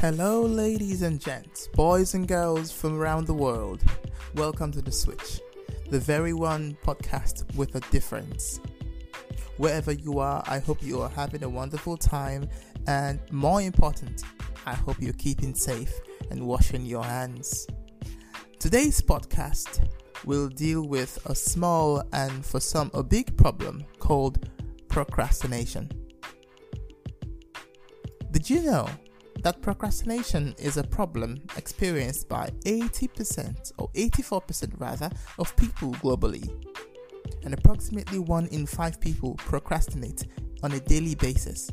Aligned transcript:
Hello, 0.00 0.42
ladies 0.42 1.02
and 1.02 1.20
gents, 1.20 1.66
boys 1.74 2.14
and 2.14 2.28
girls 2.28 2.70
from 2.70 2.96
around 3.00 3.26
the 3.26 3.34
world. 3.34 3.82
Welcome 4.36 4.70
to 4.70 4.80
The 4.80 4.92
Switch, 4.92 5.40
the 5.90 5.98
very 5.98 6.32
one 6.32 6.78
podcast 6.84 7.52
with 7.56 7.74
a 7.74 7.80
difference. 7.90 8.60
Wherever 9.56 9.90
you 9.90 10.20
are, 10.20 10.44
I 10.46 10.60
hope 10.60 10.84
you 10.84 11.00
are 11.02 11.08
having 11.08 11.42
a 11.42 11.48
wonderful 11.48 11.96
time, 11.96 12.48
and 12.86 13.18
more 13.32 13.60
important, 13.60 14.22
I 14.66 14.74
hope 14.74 14.98
you're 15.00 15.14
keeping 15.14 15.52
safe 15.52 15.92
and 16.30 16.46
washing 16.46 16.86
your 16.86 17.02
hands. 17.02 17.66
Today's 18.60 19.02
podcast 19.02 19.84
will 20.24 20.46
deal 20.48 20.86
with 20.86 21.18
a 21.26 21.34
small 21.34 22.04
and 22.12 22.46
for 22.46 22.60
some 22.60 22.92
a 22.94 23.02
big 23.02 23.36
problem 23.36 23.84
called 23.98 24.48
procrastination. 24.86 25.90
Did 28.30 28.48
you 28.48 28.62
know 28.62 28.88
that 29.42 29.62
procrastination 29.62 30.54
is 30.58 30.76
a 30.76 30.82
problem 30.82 31.40
experienced 31.56 32.28
by 32.28 32.50
80% 32.64 33.72
or 33.78 33.88
84% 33.94 34.80
rather 34.80 35.10
of 35.38 35.54
people 35.56 35.92
globally? 35.94 36.48
And 37.44 37.54
approximately 37.54 38.18
1 38.18 38.46
in 38.48 38.66
5 38.66 39.00
people 39.00 39.34
procrastinate 39.36 40.26
on 40.62 40.72
a 40.72 40.80
daily 40.80 41.14
basis. 41.14 41.70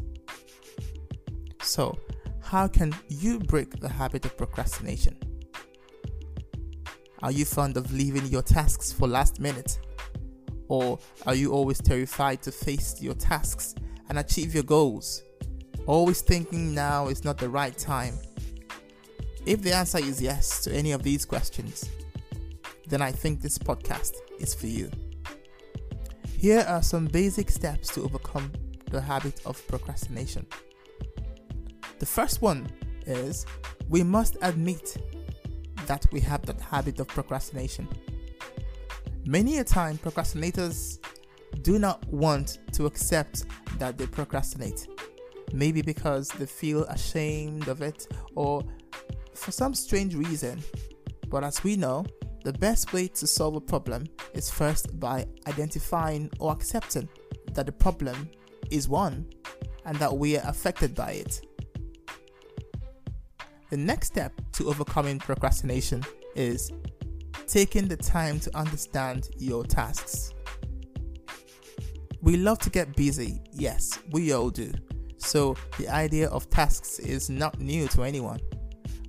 So, 1.62 1.98
how 2.42 2.68
can 2.68 2.94
you 3.10 3.40
break 3.40 3.80
the 3.80 3.90
habit 3.90 4.26
of 4.26 4.38
procrastination? 4.38 5.18
Are 7.24 7.32
you 7.32 7.46
fond 7.46 7.76
of 7.76 7.92
leaving 7.92 8.28
your 8.28 8.44
tasks 8.44 8.94
for 8.94 9.08
last 9.08 9.40
minute? 9.40 9.80
Or 10.68 11.00
are 11.26 11.34
you 11.34 11.52
always 11.52 11.80
terrified 11.80 12.44
to 12.44 12.52
face 12.52 13.02
your 13.02 13.16
tasks 13.16 13.74
and 14.10 14.20
achieve 14.20 14.54
your 14.54 14.64
goals? 14.64 15.25
Always 15.88 16.22
thinking 16.22 16.74
now 16.74 17.08
is 17.10 17.24
not 17.24 17.38
the 17.38 17.50
right 17.50 17.78
time? 17.78 18.16
If 19.46 19.62
the 19.62 19.74
answer 19.74 20.00
is 20.00 20.20
yes 20.20 20.64
to 20.64 20.74
any 20.74 20.92
of 20.92 21.04
these 21.04 21.26
questions, 21.26 21.88
then 22.88 23.02
I 23.02 23.12
think 23.12 23.42
this 23.42 23.60
podcast 23.60 24.14
is 24.40 24.56
for 24.56 24.66
you. 24.66 24.90
Here 26.38 26.66
are 26.68 26.82
some 26.82 27.06
basic 27.06 27.52
steps 27.52 27.90
to 27.94 28.04
overcome 28.04 28.52
the 28.90 29.00
habit 29.00 29.42
of 29.46 29.66
procrastination. 29.68 30.48
The 32.00 32.06
first 32.06 32.42
one 32.42 32.68
is 33.06 33.46
we 33.88 34.02
must 34.02 34.38
admit 34.42 34.98
that 35.86 36.06
we 36.12 36.20
have 36.22 36.44
that 36.48 36.60
habit 36.60 37.00
of 37.00 37.08
procrastination. 37.08 37.88
Many 39.26 39.60
a 39.60 39.64
time, 39.64 40.00
procrastinators 40.00 41.00
do 41.62 41.78
not 41.78 42.08
want 42.08 42.60
to 42.74 42.86
accept 42.86 43.46
that 43.78 43.98
they 43.98 44.08
procrastinate. 44.08 44.88
Maybe 45.54 45.82
because 45.82 46.30
they 46.30 46.46
feel 46.46 46.84
ashamed 46.86 47.68
of 47.68 47.82
it 47.82 48.08
or 48.36 48.64
for 49.34 49.52
some 49.52 49.74
strange 49.74 50.16
reason. 50.16 50.62
But 51.30 51.44
as 51.44 51.64
we 51.64 51.76
know, 51.76 52.06
the 52.44 52.54
best 52.54 52.94
way 52.94 53.08
to 53.08 53.26
solve 53.26 53.56
a 53.56 53.62
problem 53.62 54.06
is 54.34 54.52
first 54.52 55.00
by 55.00 55.26
identifying 55.48 56.30
or 56.40 56.52
accepting 56.52 57.10
that 57.54 57.66
the 57.66 57.72
problem 57.72 58.30
is 58.70 58.88
one 58.88 59.26
and 59.86 59.98
that 59.98 60.16
we 60.16 60.38
are 60.38 60.48
affected 60.48 60.94
by 60.94 61.12
it. 61.14 61.42
The 63.70 63.78
next 63.78 64.08
step 64.08 64.32
to 64.54 64.70
overcoming 64.70 65.20
procrastination 65.20 66.04
is 66.36 66.72
taking 67.48 67.88
the 67.88 67.98
time 67.98 68.40
to 68.42 68.56
understand 68.56 69.30
your 69.38 69.64
tasks. 69.64 70.34
We 72.22 72.38
love 72.38 72.60
to 72.60 72.70
get 72.70 72.96
busy, 72.96 73.42
yes, 73.52 74.00
we 74.12 74.34
all 74.34 74.50
do. 74.50 74.72
So 75.26 75.56
the 75.78 75.90
idea 75.90 76.30
of 76.30 76.50
tasks 76.50 77.00
is 77.00 77.30
not 77.30 77.60
new 77.60 77.88
to 77.90 78.04
anyone. 78.04 78.40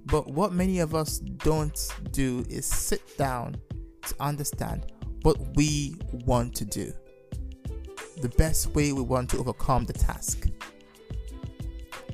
But 0.07 0.29
what 0.29 0.53
many 0.53 0.81
of 0.81 0.95
us 0.95 1.19
don't 1.19 1.79
do 2.13 2.45
is 2.49 2.65
sit 2.65 3.17
down 3.19 3.57
to 4.07 4.15
understand 4.21 4.93
what 5.23 5.37
we 5.57 5.97
want 6.13 6.55
to 6.57 6.65
do. 6.65 6.93
The 8.23 8.31
best 8.31 8.75
way 8.75 8.93
we 8.93 9.03
want 9.03 9.31
to 9.31 9.39
overcome 9.39 9.85
the 9.85 9.93
task 9.93 10.49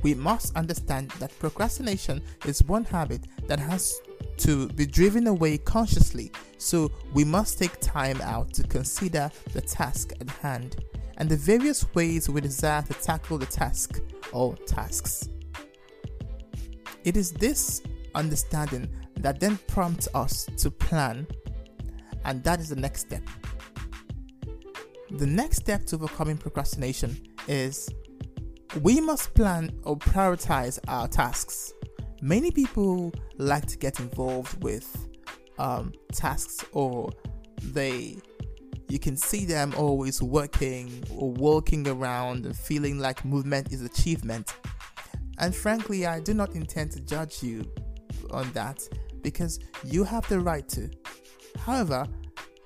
we 0.02 0.14
must 0.14 0.56
understand 0.56 1.10
that 1.12 1.36
procrastination 1.38 2.22
is 2.44 2.62
one 2.64 2.84
habit 2.84 3.26
that 3.46 3.58
has 3.58 4.00
to 4.38 4.68
be 4.68 4.86
driven 4.86 5.26
away 5.26 5.58
consciously, 5.58 6.32
so 6.58 6.90
we 7.12 7.24
must 7.24 7.58
take 7.58 7.78
time 7.80 8.20
out 8.22 8.52
to 8.54 8.62
consider 8.64 9.30
the 9.52 9.60
task 9.60 10.12
at 10.20 10.28
hand 10.28 10.84
and 11.18 11.28
the 11.28 11.36
various 11.36 11.86
ways 11.94 12.28
we 12.28 12.40
desire 12.40 12.82
to 12.82 12.94
tackle 12.94 13.38
the 13.38 13.46
task 13.46 14.00
or 14.32 14.56
tasks. 14.66 15.28
It 17.04 17.16
is 17.16 17.32
this 17.32 17.82
understanding 18.14 18.88
that 19.16 19.40
then 19.40 19.58
prompts 19.66 20.08
us 20.14 20.46
to 20.58 20.70
plan, 20.70 21.26
and 22.24 22.42
that 22.44 22.60
is 22.60 22.68
the 22.68 22.76
next 22.76 23.00
step. 23.02 23.22
The 25.10 25.26
next 25.26 25.58
step 25.58 25.84
to 25.86 25.96
overcoming 25.96 26.38
procrastination 26.38 27.20
is 27.46 27.88
we 28.80 29.00
must 29.00 29.34
plan 29.34 29.70
or 29.82 29.96
prioritize 29.96 30.78
our 30.88 31.06
tasks. 31.08 31.74
Many 32.22 32.50
people 32.50 33.12
like 33.36 33.66
to 33.66 33.76
get 33.76 34.00
involved 34.00 34.62
with 34.62 35.08
um, 35.58 35.92
tasks, 36.12 36.64
or 36.72 37.10
they 37.62 38.16
you 38.92 38.98
can 38.98 39.16
see 39.16 39.46
them 39.46 39.72
always 39.78 40.22
working 40.22 41.02
or 41.16 41.32
walking 41.32 41.88
around 41.88 42.44
and 42.44 42.54
feeling 42.54 42.98
like 42.98 43.24
movement 43.24 43.72
is 43.72 43.80
achievement. 43.80 44.54
And 45.38 45.56
frankly, 45.56 46.04
I 46.04 46.20
do 46.20 46.34
not 46.34 46.54
intend 46.54 46.90
to 46.90 47.00
judge 47.00 47.42
you 47.42 47.64
on 48.30 48.52
that 48.52 48.86
because 49.22 49.58
you 49.82 50.04
have 50.04 50.28
the 50.28 50.40
right 50.40 50.68
to. 50.68 50.90
However, 51.58 52.06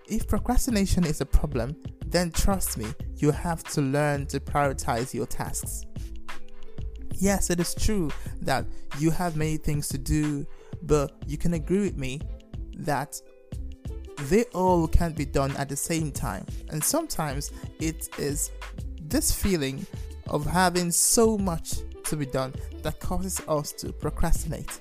if 0.09 0.27
procrastination 0.27 1.07
is 1.07 1.21
a 1.21 1.27
problem, 1.27 1.77
then 2.07 2.33
trust 2.33 2.77
me, 2.77 2.87
you 3.19 3.31
have 3.31 3.63
to 3.75 3.81
learn 3.81 4.27
to 4.27 4.41
prioritize 4.41 5.15
your 5.15 5.27
tasks. 5.27 5.85
Yes, 7.15 7.51
it 7.51 7.61
is 7.61 7.73
true 7.73 8.11
that 8.41 8.67
you 8.99 9.13
have 9.13 9.37
many 9.37 9.59
things 9.59 9.87
to 9.91 9.99
do, 9.99 10.45
but 10.83 11.13
you 11.29 11.39
can 11.39 11.55
agree 11.55 11.83
with 11.83 11.97
me 11.97 12.21
that 12.79 13.21
they 14.23 14.45
all 14.55 14.89
can't 14.89 15.17
be 15.17 15.25
done 15.25 15.57
at 15.57 15.69
the 15.69 15.77
same 15.77 16.11
time. 16.11 16.47
And 16.71 16.83
sometimes 16.83 17.53
it 17.79 18.09
is 18.19 18.51
this 19.03 19.33
feeling 19.33 19.87
of 20.29 20.45
having 20.45 20.91
so 20.91 21.39
much 21.39 21.77
to 22.05 22.17
be 22.17 22.27
done 22.27 22.55
that 22.83 23.01
causes 23.01 23.41
us 23.49 23.73
to 23.73 23.93
procrastinate. 23.93 24.81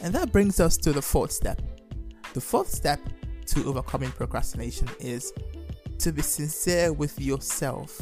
And 0.00 0.14
that 0.14 0.30
brings 0.30 0.60
us 0.60 0.76
to 0.78 0.92
the 0.92 1.02
fourth 1.02 1.32
step. 1.32 1.60
The 2.34 2.40
fourth 2.40 2.68
step 2.68 3.00
to 3.46 3.64
overcoming 3.64 4.10
procrastination 4.10 4.88
is 5.00 5.32
to 5.98 6.12
be 6.12 6.22
sincere 6.22 6.92
with 6.92 7.20
yourself. 7.20 8.00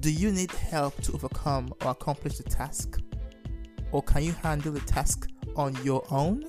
Do 0.00 0.10
you 0.10 0.32
need 0.32 0.50
help 0.50 1.00
to 1.02 1.12
overcome 1.12 1.72
or 1.84 1.90
accomplish 1.90 2.38
the 2.38 2.44
task? 2.44 3.00
Or 3.92 4.02
can 4.02 4.24
you 4.24 4.32
handle 4.32 4.72
the 4.72 4.80
task 4.80 5.28
on 5.54 5.76
your 5.84 6.04
own? 6.10 6.44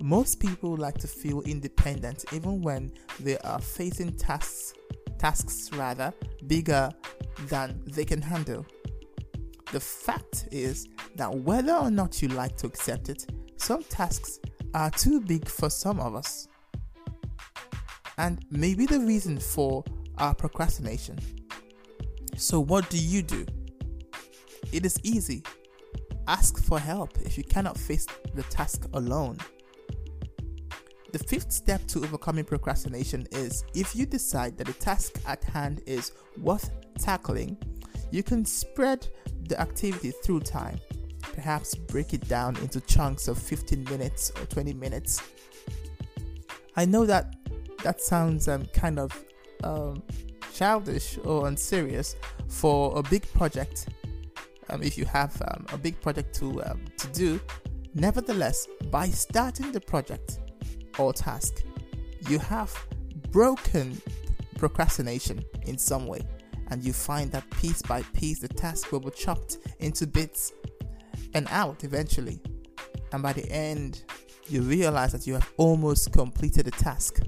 Most 0.00 0.40
people 0.40 0.76
like 0.76 0.98
to 0.98 1.08
feel 1.08 1.42
independent 1.42 2.24
even 2.32 2.62
when 2.62 2.92
they 3.18 3.36
are 3.38 3.60
facing 3.60 4.16
tasks 4.16 4.74
tasks 5.18 5.70
rather 5.74 6.14
bigger 6.46 6.90
than 7.48 7.82
they 7.86 8.06
can 8.06 8.22
handle. 8.22 8.64
The 9.70 9.80
fact 9.80 10.48
is 10.50 10.88
that 11.16 11.32
whether 11.32 11.74
or 11.74 11.90
not 11.90 12.22
you 12.22 12.28
like 12.28 12.56
to 12.56 12.66
accept 12.66 13.10
it, 13.10 13.26
some 13.56 13.82
tasks 13.84 14.40
are 14.72 14.90
too 14.90 15.20
big 15.20 15.46
for 15.46 15.68
some 15.68 16.00
of 16.00 16.14
us. 16.14 16.48
And 18.16 18.44
maybe 18.50 18.86
the 18.86 19.00
reason 19.00 19.38
for 19.38 19.84
our 20.18 20.34
procrastination. 20.34 21.18
So, 22.36 22.58
what 22.58 22.88
do 22.88 22.98
you 22.98 23.22
do? 23.22 23.44
It 24.72 24.86
is 24.86 24.98
easy. 25.02 25.42
Ask 26.26 26.62
for 26.62 26.78
help 26.78 27.18
if 27.22 27.36
you 27.36 27.44
cannot 27.44 27.76
face 27.76 28.06
the 28.34 28.42
task 28.44 28.86
alone. 28.94 29.36
The 31.12 31.18
fifth 31.18 31.50
step 31.50 31.84
to 31.88 32.04
overcoming 32.04 32.44
procrastination 32.44 33.26
is 33.32 33.64
if 33.74 33.96
you 33.96 34.06
decide 34.06 34.56
that 34.58 34.68
the 34.68 34.72
task 34.74 35.20
at 35.26 35.42
hand 35.42 35.82
is 35.84 36.12
worth 36.40 36.70
tackling, 36.98 37.56
you 38.12 38.22
can 38.22 38.44
spread 38.44 39.08
the 39.48 39.60
activity 39.60 40.12
through 40.22 40.40
time. 40.40 40.78
Perhaps 41.22 41.74
break 41.74 42.14
it 42.14 42.28
down 42.28 42.56
into 42.58 42.80
chunks 42.82 43.26
of 43.26 43.38
15 43.38 43.84
minutes 43.84 44.30
or 44.40 44.46
20 44.46 44.72
minutes. 44.74 45.20
I 46.76 46.84
know 46.84 47.04
that 47.06 47.34
that 47.82 48.00
sounds 48.00 48.46
um, 48.46 48.66
kind 48.66 48.98
of 48.98 49.24
um, 49.64 50.02
childish 50.52 51.18
or 51.24 51.48
unserious 51.48 52.14
for 52.48 52.96
a 52.98 53.02
big 53.02 53.30
project. 53.32 53.88
Um, 54.68 54.82
if 54.82 54.96
you 54.96 55.04
have 55.06 55.40
um, 55.48 55.66
a 55.72 55.78
big 55.78 56.00
project 56.00 56.34
to 56.36 56.62
um, 56.64 56.84
to 56.98 57.06
do, 57.08 57.40
nevertheless, 57.94 58.68
by 58.90 59.08
starting 59.08 59.72
the 59.72 59.80
project 59.80 60.39
or 61.00 61.12
task, 61.12 61.64
you 62.28 62.38
have 62.38 62.74
broken 63.30 64.00
procrastination 64.58 65.44
in 65.62 65.78
some 65.78 66.06
way, 66.06 66.20
and 66.68 66.82
you 66.82 66.92
find 66.92 67.32
that 67.32 67.48
piece 67.50 67.82
by 67.82 68.02
piece 68.14 68.40
the 68.40 68.48
task 68.48 68.92
will 68.92 69.00
be 69.00 69.10
chopped 69.10 69.58
into 69.78 70.06
bits 70.06 70.52
and 71.34 71.46
out 71.50 71.84
eventually. 71.84 72.40
And 73.12 73.22
by 73.22 73.32
the 73.32 73.50
end, 73.50 74.04
you 74.48 74.62
realize 74.62 75.12
that 75.12 75.26
you 75.26 75.34
have 75.34 75.50
almost 75.56 76.12
completed 76.12 76.66
the 76.66 76.70
task. 76.72 77.20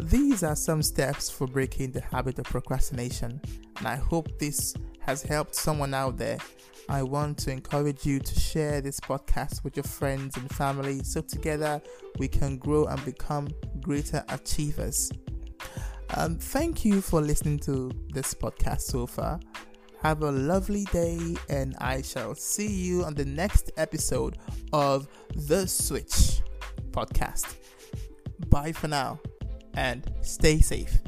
These 0.00 0.42
are 0.42 0.56
some 0.56 0.82
steps 0.82 1.28
for 1.28 1.46
breaking 1.46 1.90
the 1.90 2.00
habit 2.00 2.38
of 2.38 2.44
procrastination, 2.44 3.40
and 3.78 3.86
I 3.86 3.96
hope 3.96 4.38
this 4.38 4.74
has 5.00 5.22
helped 5.22 5.54
someone 5.54 5.92
out 5.92 6.16
there. 6.16 6.38
I 6.88 7.02
want 7.02 7.36
to 7.38 7.50
encourage 7.50 8.06
you 8.06 8.18
to 8.18 8.40
share 8.40 8.80
this 8.80 9.00
podcast 9.00 9.62
with 9.64 9.76
your 9.76 9.84
friends 9.84 10.36
and 10.36 10.48
family 10.54 11.02
so 11.02 11.20
together 11.20 11.82
we 12.18 12.28
can 12.28 12.56
grow 12.56 12.86
and 12.86 13.04
become 13.04 13.48
greater 13.82 14.24
achievers. 14.28 15.10
Um, 16.16 16.36
thank 16.36 16.84
you 16.84 17.02
for 17.02 17.20
listening 17.20 17.58
to 17.60 17.90
this 18.14 18.32
podcast 18.32 18.82
so 18.82 19.06
far. 19.06 19.40
Have 20.02 20.22
a 20.22 20.30
lovely 20.30 20.84
day, 20.86 21.36
and 21.48 21.74
I 21.78 22.02
shall 22.02 22.34
see 22.36 22.68
you 22.68 23.04
on 23.04 23.14
the 23.14 23.24
next 23.24 23.72
episode 23.76 24.38
of 24.72 25.08
The 25.34 25.66
Switch 25.66 26.40
podcast. 26.92 27.56
Bye 28.48 28.72
for 28.72 28.88
now, 28.88 29.18
and 29.78 30.02
stay 30.22 30.58
safe. 30.58 30.98